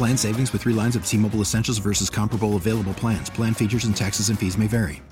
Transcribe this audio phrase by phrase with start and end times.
[0.00, 3.28] Plan savings with three lines of T Mobile Essentials versus comparable available plans.
[3.28, 5.02] Plan features and taxes and fees may vary.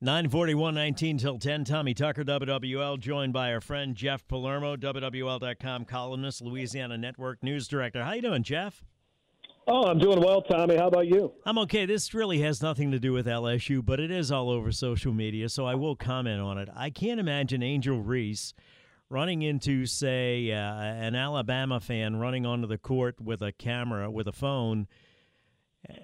[0.00, 1.64] 941 19 till 10.
[1.64, 8.02] Tommy Tucker, WWL, joined by our friend Jeff Palermo, WWL.com columnist, Louisiana Network News Director.
[8.02, 8.82] How you doing, Jeff?
[9.66, 10.78] Oh, I'm doing well, Tommy.
[10.78, 11.32] How about you?
[11.44, 11.84] I'm okay.
[11.84, 15.50] This really has nothing to do with LSU, but it is all over social media,
[15.50, 16.70] so I will comment on it.
[16.74, 18.54] I can't imagine Angel Reese
[19.08, 24.26] running into, say, uh, an Alabama fan running onto the court with a camera, with
[24.26, 24.86] a phone,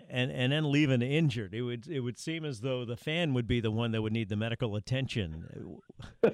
[0.09, 1.55] and and then leaving injured.
[1.55, 4.13] It would it would seem as though the fan would be the one that would
[4.13, 5.81] need the medical attention.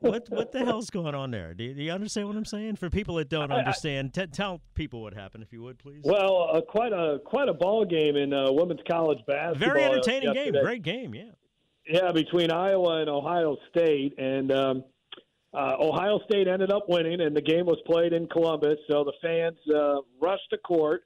[0.00, 1.54] what what the hell's going on there?
[1.54, 2.76] Do you, do you, understand what I'm saying?
[2.76, 6.02] For people that don't understand, t- tell people what happened, if you would, please.
[6.04, 9.68] Well, uh, quite a quite a ball game in uh, women's college basketball.
[9.68, 10.52] Very entertaining yesterday.
[10.52, 11.30] game, great game, yeah.
[11.86, 14.84] Yeah, between Iowa and Ohio State, and um,
[15.54, 18.78] uh, Ohio State ended up winning, and the game was played in Columbus.
[18.90, 21.04] So the fans uh, rushed the court,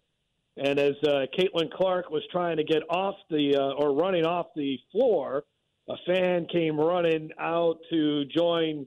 [0.57, 4.47] and as uh, Caitlin Clark was trying to get off the uh, or running off
[4.57, 5.45] the floor,
[5.89, 8.87] a fan came running out to join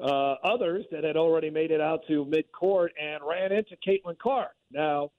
[0.00, 4.52] uh, others that had already made it out to midcourt and ran into Caitlin Clark.
[4.72, 5.10] Now,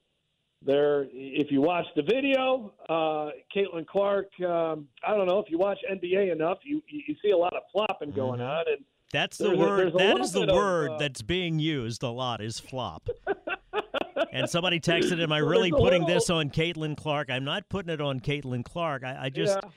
[0.64, 4.28] there, if you watch the video, uh, Caitlin Clark.
[4.42, 7.64] Um, I don't know if you watch NBA enough, you you see a lot of
[7.72, 8.50] flopping going mm-hmm.
[8.50, 9.90] on, and that's the word.
[9.90, 12.42] A, that is the word of, uh, that's being used a lot.
[12.42, 13.10] Is flop.
[14.32, 16.16] and somebody texted, "Am I really putting little...
[16.16, 19.04] this on Caitlin Clark?" I'm not putting it on Caitlin Clark.
[19.04, 19.60] I, I just.
[19.62, 19.70] Yeah.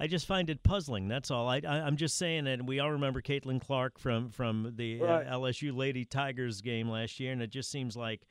[0.00, 1.08] I just find it puzzling.
[1.08, 1.48] That's all.
[1.48, 5.04] I, I, am just saying, and we all remember Caitlin Clark from from the uh,
[5.04, 5.26] right.
[5.26, 8.22] uh, LSU Lady Tigers game last year, and it just seems like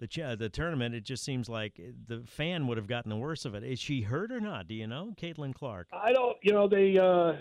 [0.00, 0.96] the ch- the tournament.
[0.96, 3.62] It just seems like the fan would have gotten the worst of it.
[3.62, 4.66] Is she hurt or not?
[4.66, 5.86] Do you know, Caitlin Clark?
[5.92, 6.36] I don't.
[6.42, 6.98] You know, they.
[6.98, 7.34] Uh,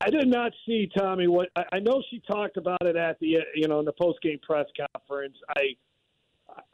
[0.00, 1.26] I did not see Tommy.
[1.26, 4.20] What I, I know, she talked about it at the you know in the post
[4.22, 5.36] game press conference.
[5.56, 5.76] I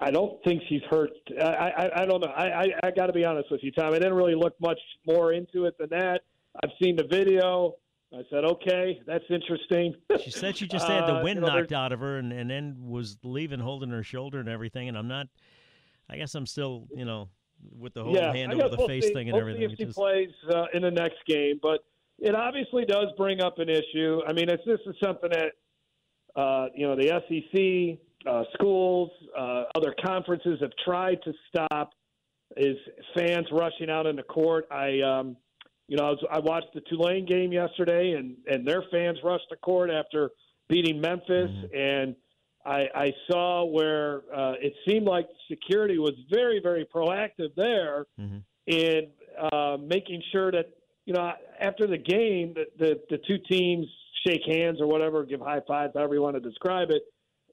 [0.00, 1.10] I don't think she's hurt.
[1.40, 2.32] I I, I don't know.
[2.36, 3.92] I I, I got to be honest with you, Tom.
[3.92, 6.22] I didn't really look much more into it than that.
[6.62, 7.74] I've seen the video.
[8.14, 9.94] I said, okay, that's interesting.
[10.22, 12.18] She said she just had the uh, wind uh, you know, knocked out of her
[12.18, 14.88] and, and then was leaving holding her shoulder and everything.
[14.88, 15.26] And I'm not,
[16.08, 17.28] I guess I'm still, you know,
[17.76, 19.60] with the whole yeah, hand over the face see, thing and everything.
[19.60, 19.96] See if she just...
[19.96, 21.84] plays uh, in the next game, but
[22.18, 24.20] it obviously does bring up an issue.
[24.26, 29.64] I mean, it's, this is something that uh, you know the SEC, uh, schools, uh,
[29.74, 31.90] other conferences have tried to stop.
[32.56, 32.76] Is
[33.16, 34.66] fans rushing out into court?
[34.70, 35.36] I, um,
[35.88, 39.46] you know, I, was, I watched the Tulane game yesterday, and and their fans rushed
[39.50, 40.30] the court after
[40.68, 41.76] beating Memphis, mm-hmm.
[41.76, 42.16] and
[42.66, 48.38] I, I saw where uh, it seemed like security was very, very proactive there mm-hmm.
[48.66, 49.08] in
[49.52, 50.66] uh, making sure that
[51.06, 53.86] you know, after the game, the, the, the two teams
[54.26, 57.02] shake hands or whatever, give high fives, however you want to describe it.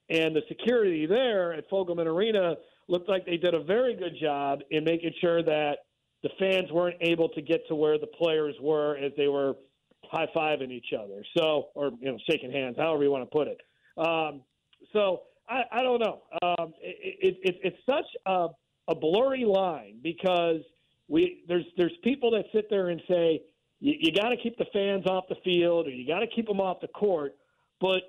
[0.10, 2.56] And the security there at Fogelman Arena
[2.88, 5.78] looked like they did a very good job in making sure that
[6.24, 9.54] the fans weren't able to get to where the players were as they were
[10.12, 11.24] high fiving each other.
[11.38, 13.62] So, or you know, shaking hands, however you want to put it.
[13.98, 14.42] Um,
[14.92, 16.22] so I, I don't know.
[16.42, 18.48] Um, it, it, it's such a,
[18.88, 20.62] a blurry line because
[21.14, 23.40] we there's there's people that sit there and say
[23.80, 26.48] you, you got to keep the fans off the field or you got to keep
[26.48, 27.36] them off the court.
[27.80, 28.02] But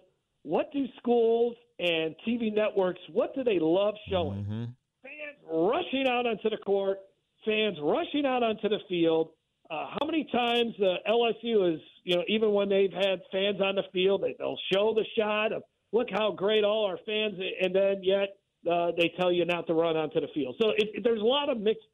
[0.43, 4.45] what do schools and TV networks what do they love showing?
[4.45, 4.65] Mm-hmm.
[5.03, 6.99] Fans rushing out onto the court,
[7.45, 9.29] fans rushing out onto the field.
[9.71, 13.75] Uh, how many times uh, LSU is, you know, even when they've had fans on
[13.75, 15.62] the field, they, they'll show the shot of
[15.93, 18.37] look how great all our fans, and then yet
[18.71, 20.55] uh, they tell you not to run onto the field.
[20.61, 21.87] So it, it, there's a lot of mixed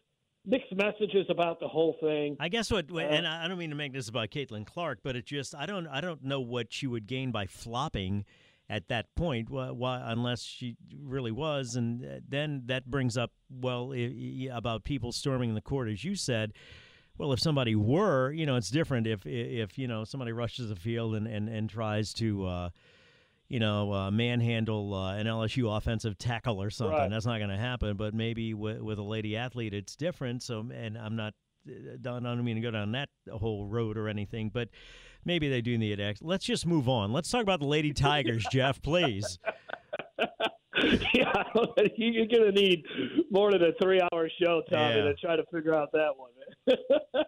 [0.46, 2.36] mixed messages about the whole thing.
[2.40, 5.16] I guess what, uh, and I don't mean to make this about Caitlin Clark, but
[5.16, 8.24] it just I don't I don't know what she would gain by flopping
[8.70, 11.74] at that point, why, unless she really was.
[11.74, 13.92] And uh, then that brings up, well,
[14.52, 16.52] about people storming the court, as you said.
[17.18, 20.76] Well, if somebody were, you know, it's different if if you know somebody rushes the
[20.76, 22.46] field and and, and tries to.
[22.46, 22.70] Uh,
[23.50, 26.96] you know, uh, manhandle uh, an LSU offensive tackle or something.
[26.96, 27.10] Right.
[27.10, 27.96] That's not going to happen.
[27.96, 30.44] But maybe with, with a lady athlete, it's different.
[30.44, 31.34] So, and I'm not,
[31.68, 34.68] I don't mean to go down that whole road or anything, but
[35.24, 36.20] maybe they do need X.
[36.22, 37.12] Let's just move on.
[37.12, 39.40] Let's talk about the Lady Tigers, Jeff, please.
[41.14, 41.32] yeah,
[41.96, 42.84] you're going to need
[43.30, 45.02] more than a three-hour show, Tommy, Yeah.
[45.04, 46.30] to try to figure out that one.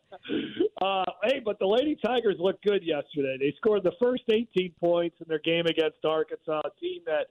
[0.81, 3.37] Uh, hey, but the Lady Tigers looked good yesterday.
[3.39, 7.27] They scored the first 18 points in their game against Arkansas, a team that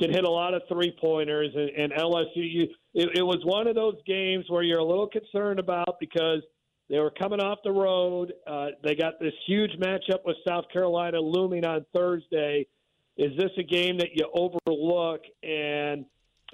[0.00, 1.50] can hit a lot of three-pointers.
[1.54, 2.62] And, and LSU, you,
[2.94, 6.42] it, it was one of those games where you're a little concerned about because
[6.90, 8.32] they were coming off the road.
[8.46, 12.66] Uh, they got this huge matchup with South Carolina looming on Thursday.
[13.16, 16.04] Is this a game that you overlook and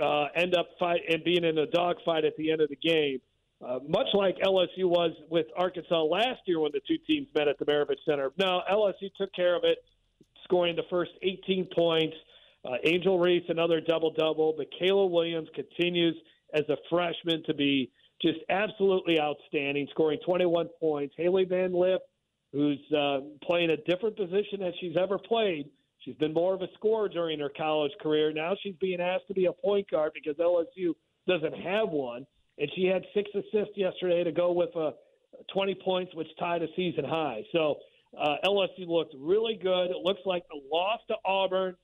[0.01, 3.21] uh, end up fight and being in a dogfight at the end of the game?
[3.65, 7.59] Uh, much like LSU was with Arkansas last year when the two teams met at
[7.59, 8.33] the Maravich Center.
[8.37, 9.79] No, LSU took care of it,
[10.45, 12.17] scoring the first 18 points.
[12.65, 14.55] Uh, Angel Reese, another double double.
[14.55, 16.17] Mikaylah Williams continues
[16.55, 21.15] as a freshman to be just absolutely outstanding, scoring 21 points.
[21.17, 22.03] Hailey Van Lith,
[22.53, 25.69] who's uh, playing a different position than she's ever played.
[26.05, 28.33] She's been more of a scorer during her college career.
[28.33, 30.95] Now she's being asked to be a point guard because LSU
[31.29, 32.27] doesn't have one.
[32.59, 34.93] And she had six assists yesterday to go with a
[35.53, 37.43] 20 points, which tied a season high.
[37.53, 37.77] So
[38.19, 39.91] uh, LSU looked really good.
[39.91, 41.77] It looks like the loss to Auburn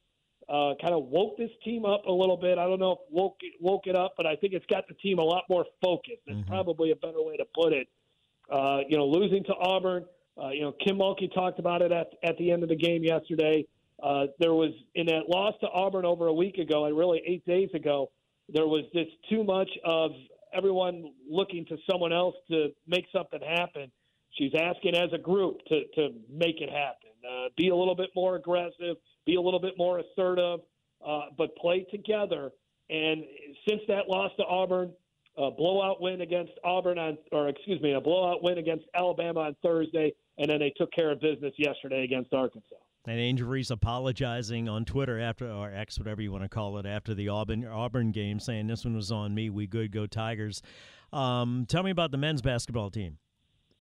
[0.48, 2.58] uh, kind of woke this team up a little bit.
[2.58, 4.94] I don't know if woke it, woke it up, but I think it's got the
[4.94, 6.22] team a lot more focused.
[6.26, 6.46] That's Mhm.
[6.46, 7.88] probably a better way to put it.
[8.50, 10.06] Uh, you know, losing to Auburn.
[10.42, 13.04] Uh, you know, Kim Mulkey talked about it at at the end of the game
[13.04, 13.66] yesterday.
[14.02, 17.44] Uh, there was in that loss to Auburn over a week ago, and really eight
[17.46, 18.10] days ago,
[18.48, 20.12] there was just too much of
[20.52, 23.90] everyone looking to someone else to make something happen.
[24.32, 27.10] She's asking as a group to to make it happen.
[27.28, 28.96] Uh, be a little bit more aggressive,
[29.26, 30.60] be a little bit more assertive,
[31.04, 32.50] uh, but play together.
[32.90, 33.24] And
[33.68, 34.92] since that loss to Auburn,
[35.36, 39.56] a blowout win against Auburn on, or excuse me, a blowout win against Alabama on
[39.62, 42.76] Thursday, and then they took care of business yesterday against Arkansas.
[43.10, 47.14] And Reese apologizing on Twitter after, or X, whatever you want to call it, after
[47.14, 49.50] the Auburn Auburn game, saying this one was on me.
[49.50, 50.62] We good, go Tigers.
[51.12, 53.18] Um, tell me about the men's basketball team.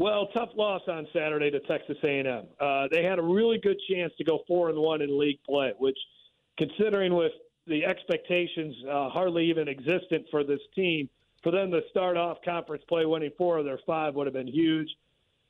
[0.00, 2.46] Well, tough loss on Saturday to Texas A&M.
[2.58, 5.74] Uh, they had a really good chance to go four and one in league play,
[5.76, 5.98] which,
[6.56, 7.32] considering with
[7.66, 11.10] the expectations uh, hardly even existent for this team,
[11.42, 14.46] for them to start off conference play winning four of their five would have been
[14.46, 14.88] huge.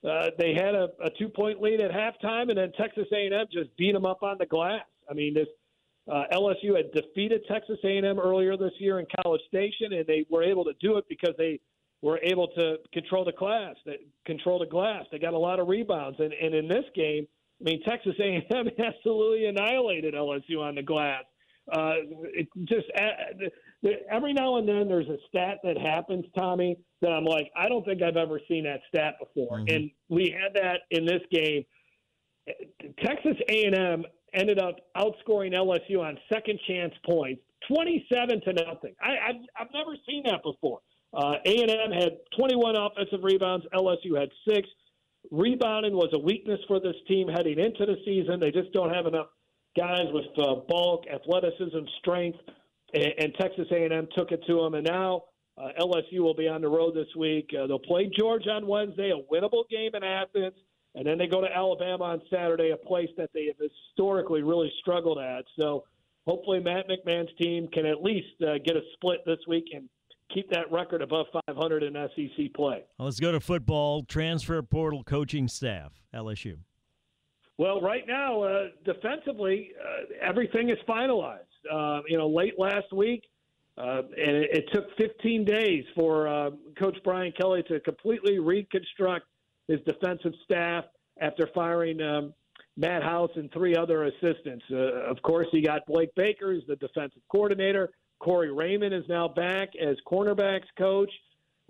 [0.02, 3.71] Uh, they had a, a two point lead at halftime, and then Texas A&M just
[3.76, 4.83] beat them up on the glass.
[5.09, 5.47] I mean, this
[6.11, 10.42] uh, LSU had defeated Texas A&M earlier this year in College Station, and they were
[10.42, 11.61] able to do it because they
[12.02, 13.75] were able to control the glass.
[13.85, 15.04] They control the glass.
[15.12, 17.26] They got a lot of rebounds, and, and in this game,
[17.61, 18.42] I mean, Texas A&M
[18.78, 21.25] absolutely annihilated LSU on the glass.
[21.71, 21.92] Uh,
[22.33, 27.25] it just uh, every now and then there's a stat that happens, Tommy, that I'm
[27.25, 29.75] like, I don't think I've ever seen that stat before, mm-hmm.
[29.75, 31.64] and we had that in this game.
[33.04, 34.04] Texas A&M
[34.35, 38.95] ended up outscoring LSU on second chance points, 27 to nothing.
[39.00, 40.80] I, I've, I've never seen that before.
[41.12, 43.67] Uh, A&M had 21 offensive rebounds.
[43.75, 44.69] LSU had six.
[45.31, 48.40] Rebounding was a weakness for this team heading into the season.
[48.40, 49.26] They just don't have enough
[49.76, 52.38] guys with uh, bulk, athleticism, strength,
[52.95, 54.75] and, and Texas A&M took it to them.
[54.75, 55.25] And now
[55.59, 57.50] uh, LSU will be on the road this week.
[57.52, 60.55] Uh, they'll play Georgia on Wednesday, a winnable game in Athens,
[60.95, 64.73] and then they go to Alabama on Saturday, a place that they have historically really
[64.81, 65.45] struggled at.
[65.59, 65.85] So
[66.26, 69.88] hopefully Matt McMahon's team can at least uh, get a split this week and
[70.33, 72.85] keep that record above 500 in SEC play.
[72.99, 74.03] Well, let's go to football.
[74.03, 76.59] Transfer portal coaching staff, LSU.
[77.59, 81.41] Well, right now, uh, defensively, uh, everything is finalized.
[81.71, 83.25] Uh, you know, late last week,
[83.77, 89.27] uh, and it, it, took 15 days for uh, Coach Brian Kelly to completely reconstruct
[89.69, 90.85] his defensive staff
[91.21, 92.33] after firing um,
[92.77, 94.65] Matt House and three other assistants.
[94.71, 97.91] Uh, of course, he got Blake Baker as the defensive coordinator.
[98.21, 101.11] Corey Raymond is now back as cornerbacks coach.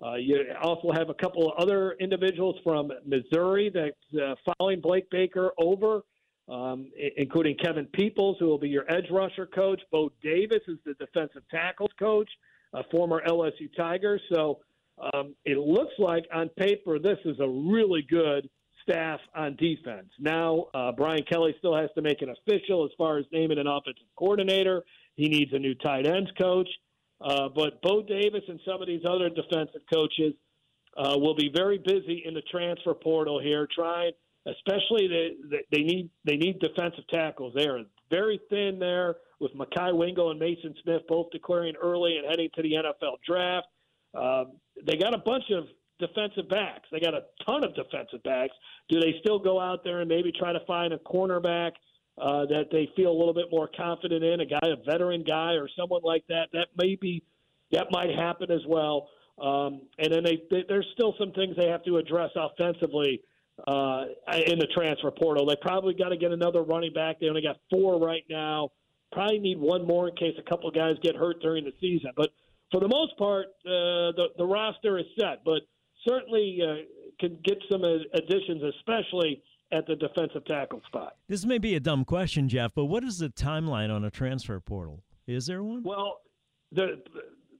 [0.03, 5.09] Uh, you also have a couple of other individuals from Missouri that's uh, following Blake
[5.11, 6.01] Baker over,
[6.49, 9.79] um, including Kevin Peoples, who will be your edge rusher coach.
[9.91, 12.29] Bo Davis is the defensive tackles coach,
[12.73, 14.19] a former LSU Tiger.
[14.33, 14.59] So
[15.13, 18.49] um, it looks like on paper this is a really good
[18.81, 20.09] staff on defense.
[20.19, 23.67] Now, uh, Brian Kelly still has to make it official as far as naming an
[23.67, 24.83] offensive coordinator.
[25.15, 26.69] He needs a new tight ends coach.
[27.19, 30.33] Uh, but Bo Davis and some of these other defensive coaches
[30.97, 34.11] uh, will be very busy in the transfer portal here, trying,
[34.47, 37.53] especially they, they need they need defensive tackles.
[37.55, 42.27] They are very thin there with Mekhi Wingo and Mason Smith both declaring early and
[42.27, 43.67] heading to the NFL draft.
[44.13, 44.53] Um,
[44.85, 45.65] they got a bunch of
[45.99, 46.87] defensive backs.
[46.91, 48.53] They got a ton of defensive backs.
[48.89, 51.71] Do they still go out there and maybe try to find a cornerback
[52.21, 55.53] uh, that they feel a little bit more confident in, a guy, a veteran guy,
[55.53, 56.47] or someone like that?
[56.53, 57.23] That may be
[57.71, 59.09] that might happen as well.
[59.41, 63.21] Um, and then they, they, there's still some things they have to address offensively
[63.67, 64.05] uh,
[64.45, 65.45] in the transfer portal.
[65.45, 67.19] They probably got to get another running back.
[67.19, 68.69] They only got four right now.
[69.11, 72.11] Probably need one more in case a couple guys get hurt during the season.
[72.15, 72.29] But
[72.71, 75.43] for the most part, uh, the the roster is set.
[75.43, 75.63] But
[76.07, 76.75] certainly uh,
[77.19, 81.15] can get some additions, especially at the defensive tackle spot.
[81.27, 84.59] This may be a dumb question, Jeff, but what is the timeline on a transfer
[84.59, 85.03] portal?
[85.27, 85.83] Is there one?
[85.83, 86.21] Well,
[86.71, 87.01] the,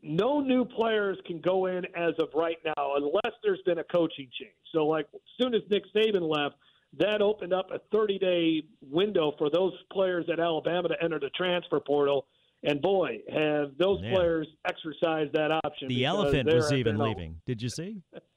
[0.03, 4.29] no new players can go in as of right now unless there's been a coaching
[4.39, 4.51] change.
[4.73, 6.55] So, like, as soon as Nick Saban left,
[6.97, 11.29] that opened up a 30 day window for those players at Alabama to enter the
[11.29, 12.25] transfer portal.
[12.63, 14.13] And boy, have those yeah.
[14.13, 15.87] players exercised that option.
[15.87, 17.41] The elephant was even leaving.
[17.45, 18.01] Did you see?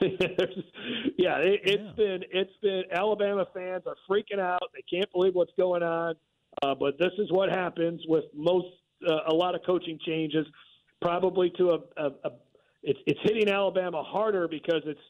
[1.18, 1.92] yeah, it, has yeah.
[1.96, 4.62] been it's been Alabama fans are freaking out.
[4.74, 6.14] They can't believe what's going on.
[6.62, 8.66] Uh, but this is what happens with most
[9.08, 10.46] uh, a lot of coaching changes.
[11.02, 12.30] Probably to a, a, a
[12.82, 15.00] it's it's hitting Alabama harder because it's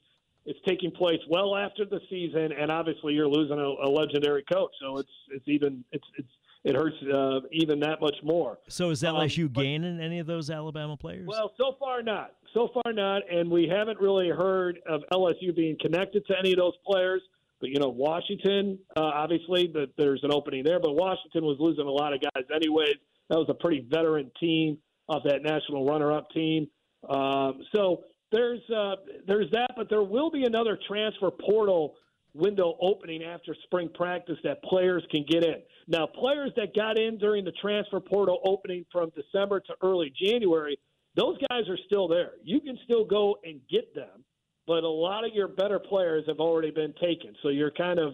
[0.47, 4.73] it's taking place well after the season, and obviously you're losing a, a legendary coach.
[4.81, 6.30] So it's it's even it's it's
[6.65, 8.59] it hurts uh, even that much more.
[8.69, 11.27] So is LSU um, but, gaining any of those Alabama players?
[11.27, 12.33] Well, so far not.
[12.53, 16.59] So far not, and we haven't really heard of LSU being connected to any of
[16.59, 17.23] those players.
[17.61, 20.81] But you know, Washington, uh, obviously, that there's an opening there.
[20.81, 22.97] But Washington was losing a lot of guys anyways.
[23.29, 26.69] That was a pretty veteran team of that national runner-up team.
[27.09, 31.95] Um, so there's uh, there's that, but there will be another transfer portal
[32.35, 35.57] window opening after spring practice that players can get in.
[35.91, 40.79] Now, players that got in during the transfer portal opening from December to early January,
[41.17, 42.35] those guys are still there.
[42.45, 44.25] You can still go and get them,
[44.69, 47.35] but a lot of your better players have already been taken.
[47.43, 48.13] So you're kind of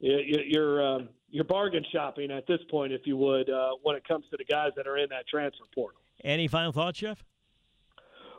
[0.00, 4.24] you're um, you're bargain shopping at this point, if you would, uh, when it comes
[4.32, 6.00] to the guys that are in that transfer portal.
[6.24, 7.24] Any final thoughts, Jeff?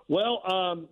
[0.09, 0.89] Well, um,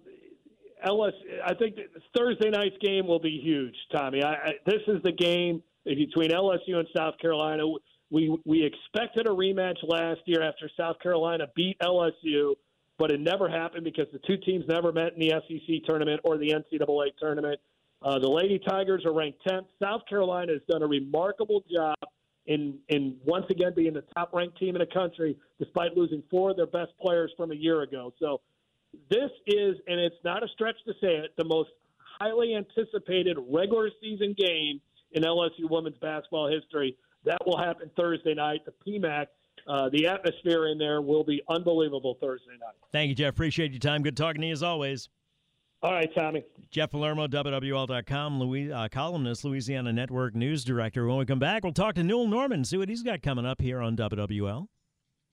[0.82, 1.13] LS,
[1.46, 1.75] I think
[2.15, 4.24] Thursday night's game will be huge, Tommy.
[4.24, 7.63] I, I, this is the game between LSU and South Carolina.
[8.10, 12.56] We we expected a rematch last year after South Carolina beat LSU.
[12.98, 16.38] but it never happened because the two teams never met in the SEC tournament or
[16.38, 17.60] the NCAA tournament.
[18.01, 19.65] Uh, the Lady Tigers are ranked 10th.
[19.82, 21.98] South Carolina has done a remarkable job
[22.46, 26.51] in in once again being the top ranked team in the country, despite losing four
[26.51, 28.13] of their best players from a year ago.
[28.20, 28.42] So
[29.10, 33.89] this is, and it's not a stretch to say it, the most highly anticipated regular
[34.01, 34.80] season game
[35.12, 36.97] in LSU women's basketball history.
[37.24, 38.62] That will happen Thursday night.
[38.65, 39.27] The PMAC
[39.67, 42.75] uh, the atmosphere in there will be unbelievable Thursday night.
[42.91, 43.29] Thank you, Jeff.
[43.29, 44.03] Appreciate your time.
[44.03, 45.09] Good talking to you as always.
[45.81, 46.43] All right, Tommy.
[46.71, 51.05] Jeff Palermo, WWL.com, Louis, uh, columnist, Louisiana Network News Director.
[51.07, 53.62] When we come back, we'll talk to Newell Normand, see what he's got coming up
[53.62, 54.67] here on WWL.